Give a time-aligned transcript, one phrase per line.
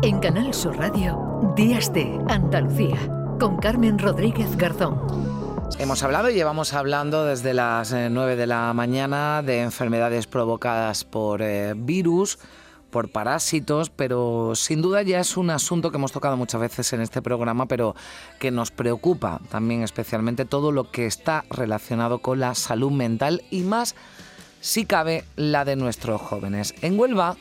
[0.00, 2.96] En Canal Sur Radio, Días de Andalucía,
[3.40, 5.00] con Carmen Rodríguez Garzón.
[5.80, 11.02] Hemos hablado y llevamos hablando desde las 9 eh, de la mañana de enfermedades provocadas
[11.02, 12.38] por eh, virus,
[12.90, 17.00] por parásitos, pero sin duda ya es un asunto que hemos tocado muchas veces en
[17.00, 17.96] este programa, pero
[18.38, 23.62] que nos preocupa también especialmente todo lo que está relacionado con la salud mental y
[23.62, 23.96] más
[24.60, 26.74] si cabe la de nuestros jóvenes.
[26.82, 27.36] En Huelva,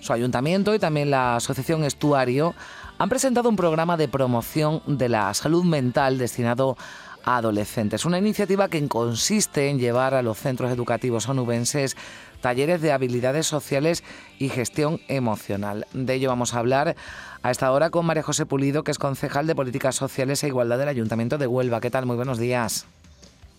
[0.00, 2.54] su ayuntamiento y también la Asociación Estuario
[2.98, 6.76] han presentado un programa de promoción de la salud mental destinado
[7.24, 8.04] a adolescentes.
[8.04, 11.96] Una iniciativa que consiste en llevar a los centros educativos onubenses
[12.40, 14.04] talleres de habilidades sociales
[14.38, 15.86] y gestión emocional.
[15.92, 16.96] De ello vamos a hablar
[17.42, 20.78] a esta hora con María José Pulido, que es concejal de Políticas Sociales e Igualdad
[20.78, 21.80] del Ayuntamiento de Huelva.
[21.80, 22.06] ¿Qué tal?
[22.06, 22.86] Muy buenos días.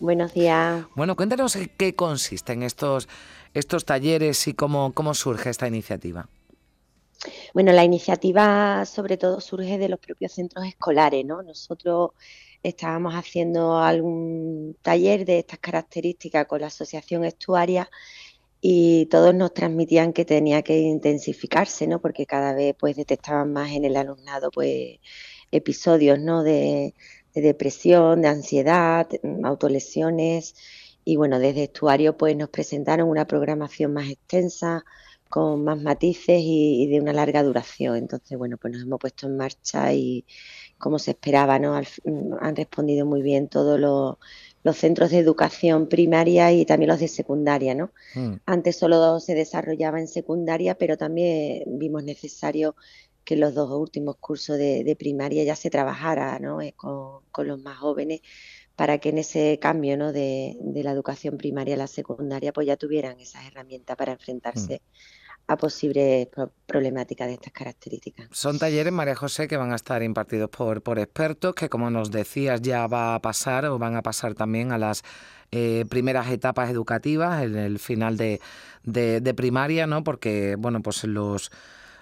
[0.00, 0.84] Buenos días.
[0.94, 3.06] Bueno, cuéntanos qué consisten estos,
[3.54, 6.28] estos talleres y cómo, cómo surge esta iniciativa.
[7.52, 11.42] Bueno, la iniciativa sobre todo surge de los propios centros escolares, ¿no?
[11.42, 12.10] Nosotros
[12.62, 17.90] estábamos haciendo algún taller de estas características con la Asociación Estuaria
[18.60, 22.00] y todos nos transmitían que tenía que intensificarse, ¿no?
[22.00, 24.98] Porque cada vez pues detectaban más en el alumnado pues
[25.50, 26.42] episodios, ¿no?
[26.42, 26.94] De,
[27.34, 29.08] de depresión, de ansiedad,
[29.44, 30.54] autolesiones
[31.04, 34.84] y bueno, desde Estuario pues nos presentaron una programación más extensa,
[35.30, 37.96] con más matices y, de una larga duración.
[37.96, 40.26] Entonces, bueno, pues nos hemos puesto en marcha y
[40.76, 41.80] como se esperaba, ¿no?
[42.04, 44.18] Mm, han respondido muy bien todos los,
[44.76, 47.92] centros de educación primaria y también los de secundaria, ¿no?
[48.14, 48.34] Mm.
[48.46, 52.74] Antes solo se desarrollaba en secundaria, pero también vimos necesario
[53.24, 56.60] que los dos últimos cursos de, primaria ya se trabajara ¿no?
[56.60, 58.22] Eh, con, los más jóvenes
[58.80, 60.10] para que en ese cambio ¿no?
[60.10, 65.52] de, la educación primaria a la secundaria pues ya tuvieran esas herramientas para enfrentarse mm.
[65.52, 66.28] a posibles
[66.64, 68.28] problemáticas de estas características.
[68.32, 72.10] Son talleres, María José, que van a estar impartidos por, por expertos, que como nos
[72.10, 75.02] decías ya va a pasar o van a pasar también a las
[75.50, 78.40] eh, primeras etapas educativas, en el final de,
[78.84, 80.02] de primaria, ¿no?
[80.04, 81.52] Porque, bueno, pues los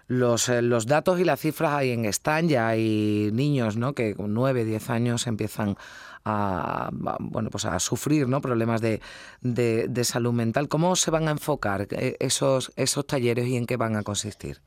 [0.08, 3.92] los, eh, los datos y las cifras ahí en están, ya hay niños ¿no?
[3.92, 5.76] que con 9, 10 años empiezan
[6.24, 8.40] a, bueno, pues a sufrir ¿no?
[8.40, 9.00] problemas de,
[9.42, 10.68] de, salud mental.
[10.68, 14.62] ¿Cómo se van a enfocar eh, esos, esos talleres y en qué van a consistir?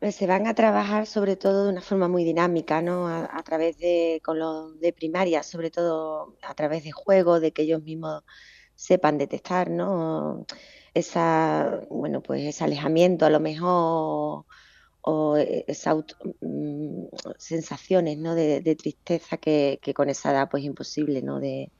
[0.00, 3.06] Pues se van a trabajar sobre todo de una forma muy dinámica, ¿no?
[3.06, 7.62] A, través de, con los de primaria, sobre todo a través de juegos, de que
[7.62, 8.24] ellos mismos
[8.74, 10.44] sepan detectar, ¿no?
[10.94, 14.44] Esa, bueno, pues ese alejamiento a lo mejor
[15.02, 15.96] o e, esas
[16.40, 17.06] mm,
[17.38, 18.34] sensaciones ¿no?
[18.34, 21.40] de, tristeza que, con esa edad pues imposible ¿no?
[21.40, 21.70] de,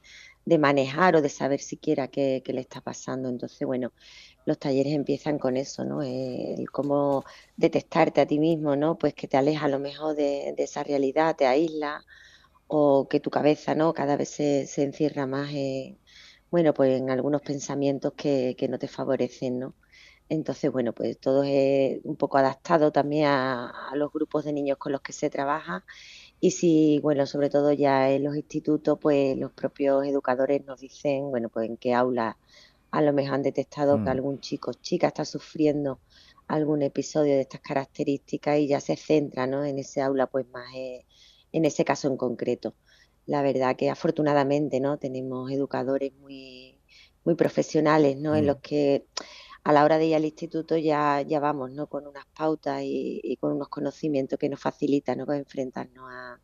[0.59, 3.29] manejar o de saber siquiera qué, le está pasando.
[3.29, 3.93] Entonces, bueno,
[4.45, 6.01] los talleres empiezan con eso, ¿no?
[6.03, 7.23] El cómo
[7.57, 8.97] detectarte a ti mismo, ¿no?
[8.97, 12.03] Pues que te aleja a lo mejor de, esa realidad, te aísla
[12.67, 13.93] o que tu cabeza, ¿no?
[13.93, 15.97] Cada vez se, se encierra más en,
[16.53, 19.73] bueno, pues en algunos pensamientos que, que no te favorecen, ¿no?
[20.29, 24.91] Entonces, bueno, pues todo es un poco adaptado también a, los grupos de niños con
[24.91, 25.83] los que se trabaja.
[26.39, 31.31] Y si, bueno, sobre todo ya en los institutos, pues los propios educadores nos dicen,
[31.31, 32.37] bueno, pues en qué aula
[32.91, 34.09] a lo mejor han detectado que mm.
[34.09, 36.01] algún chico o chica está sufriendo
[36.47, 39.65] algún episodio de estas características y ya se centra ¿no?
[39.65, 41.03] en ese aula, pues más eh,
[41.51, 42.75] en ese caso en concreto.
[43.25, 46.77] La verdad que afortunadamente no tenemos educadores muy,
[47.23, 48.35] muy profesionales, ¿no?
[48.35, 48.47] En mm.
[48.47, 49.05] los que
[49.63, 51.87] a la hora de ir al instituto ya, ya vamos ¿no?
[51.87, 55.31] con unas pautas y, con unos conocimientos que nos facilitan ¿no?
[55.31, 56.37] enfrentarnos a,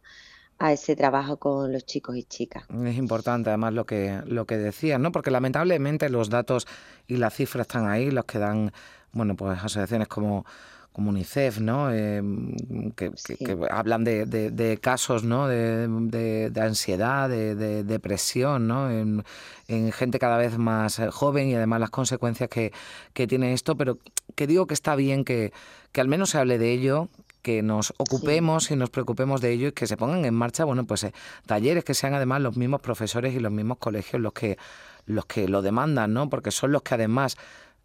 [0.60, 2.64] a ese trabajo con los chicos y chicas.
[2.86, 5.12] Es importante además lo que, lo que decías, ¿no?
[5.12, 6.68] Porque lamentablemente los datos
[7.08, 8.72] y las cifras están ahí, los que dan,
[9.14, 10.46] bueno, pues asociaciones como
[11.00, 11.94] como UNICEF, ¿no?
[11.94, 12.22] Eh,
[12.98, 13.10] que,
[13.72, 15.48] hablan de, casos, ¿no?
[15.48, 18.92] De, ansiedad, de, depresión, ¿no?
[18.92, 19.24] En,
[19.94, 22.74] gente cada vez más eh, joven y además las consecuencias que,
[23.14, 23.98] tiene esto, pero
[24.36, 25.54] que digo que está bien que,
[25.96, 27.08] al menos se hable de ello,
[27.44, 30.84] que nos ocupemos y nos preocupemos de ello y que se pongan en marcha, bueno,
[30.84, 31.14] pues eh,
[31.46, 34.58] talleres que sean además los mismos profesores y los mismos colegios los que
[35.06, 36.30] los que lo demandan, ¿no?
[36.30, 37.36] Porque son los que además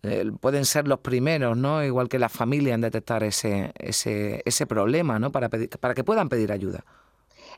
[0.05, 1.83] eh, pueden ser los primeros, ¿no?
[1.83, 5.33] Igual que la familia en detectar ese, ese, ese problema, ¿no?
[5.33, 6.85] Para, para que puedan pedir ayuda.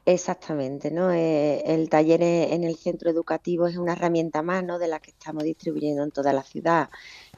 [0.05, 1.11] Exactamente, ¿no?
[1.11, 4.79] Eh, el taller e, en el centro educativo es una herramienta más, ¿no?
[4.79, 6.89] De la que estamos distribuyendo en toda la ciudad.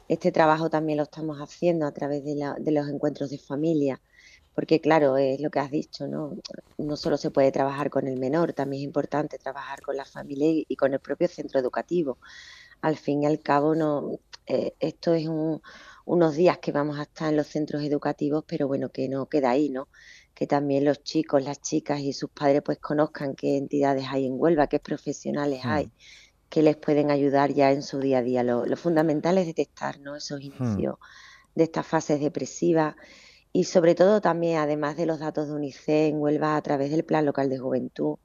[0.09, 4.01] Este trabajo también lo estamos haciendo a través de, de los encuentros de familia,
[4.55, 6.37] porque claro, es lo que has dicho, ¿no?
[6.77, 10.65] No solo se puede trabajar con el menor, también es importante trabajar con la familia
[10.69, 12.19] y con el propio centro educativo
[12.81, 15.61] al fin y al cabo no, eh, esto es un,
[16.09, 19.51] unos días que vamos a estar en los centros educativos, pero bueno, que no queda
[19.51, 19.89] ahí, ¿no?
[20.35, 24.41] Que también los chicos, las chicas y sus padres pues conozcan qué entidades hay en
[24.41, 25.93] Huelva, qué profesionales hay, mm.
[26.49, 28.43] que les pueden ayudar ya en su día a día.
[28.43, 30.17] Lo, fundamental es detectar, ¿no?
[30.17, 30.45] Esos mm.
[30.45, 30.97] inicios
[31.55, 32.95] de estas fases depresivas
[33.53, 37.05] y sobre todo también, además de los datos de UNICEF en Huelva a través del
[37.05, 38.17] Plan Local de Juventud,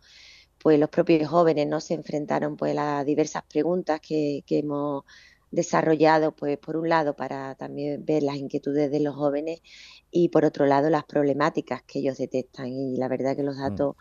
[0.63, 5.03] pues los propios jóvenes no se enfrentaron pues a las diversas preguntas que, hemos
[5.51, 9.61] desarrollado, pues por un lado para también ver las inquietudes de los jóvenes
[10.09, 12.67] y por otro lado las problemáticas que ellos detectan.
[12.67, 13.61] Y la verdad que los mm.
[13.61, 13.95] datos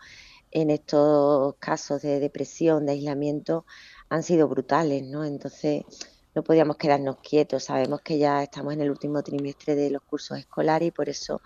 [0.51, 3.65] en estos casos de depresión, de aislamiento,
[4.07, 5.25] han sido brutales, ¿no?
[5.25, 5.83] Entonces
[6.33, 7.65] no podíamos quedarnos quietos.
[7.65, 11.41] Sabemos que ya estamos en el último trimestre de los cursos escolares y por eso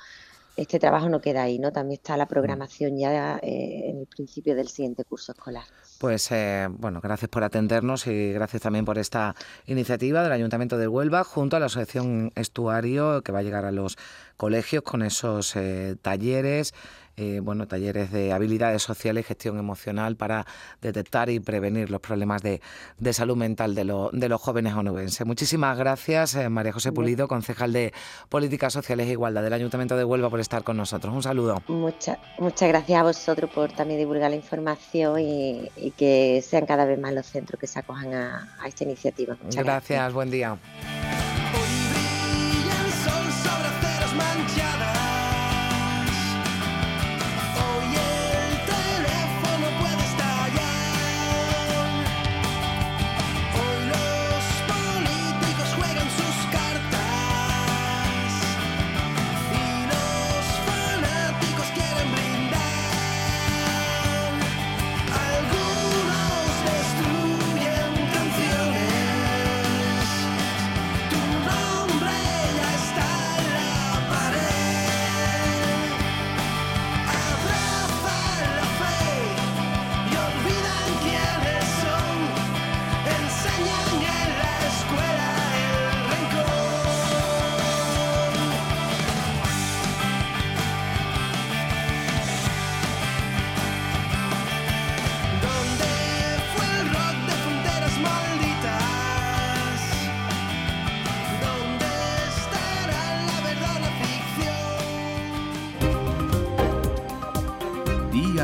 [0.57, 1.71] este trabajo no queda ahí, ¿no?
[1.71, 2.29] También está la mm.
[2.29, 5.63] programación ya eh, en el principio del siguiente curso escolar.
[5.99, 9.35] Pues eh, bueno, gracias por atendernos y gracias también por esta
[9.67, 13.71] iniciativa del Ayuntamiento de Huelva junto a la Asociación Estuario que va a llegar a
[13.71, 13.97] los
[14.35, 16.73] colegios con esos eh, talleres
[17.19, 20.45] eh, bueno, talleres de habilidades sociales y gestión emocional para
[20.81, 22.61] detectar y prevenir los problemas de,
[23.11, 25.25] salud mental de, los jóvenes onubenses.
[25.25, 27.91] Muchísimas gracias, eh, María José Pulido, concejal de
[28.29, 31.11] Políticas Sociales e Igualdad del Ayuntamiento de Huelva, por estar con nosotros.
[31.11, 31.63] Un saludo.
[31.67, 37.13] muchas gracias a vosotros por también divulgar la información y, que sean cada vez más
[37.13, 39.35] los centros que se acojan a, esta iniciativa.
[39.41, 40.55] Muchas gracias, buen día.